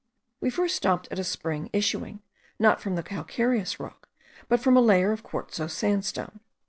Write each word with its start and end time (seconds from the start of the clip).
We 0.39 0.49
first 0.49 0.75
stopped 0.75 1.07
at 1.11 1.19
a 1.19 1.23
spring 1.23 1.69
issuing, 1.73 2.23
not 2.57 2.81
from 2.81 2.95
the 2.95 3.03
calcareous 3.03 3.79
rock, 3.79 4.09
but 4.49 4.59
from 4.59 4.75
a 4.75 4.81
layer 4.81 5.11
of 5.11 5.21
quartzose 5.21 5.73
sandstone. 5.75 6.39